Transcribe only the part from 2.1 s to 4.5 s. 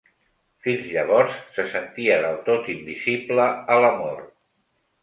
del tot invisible a l'amor.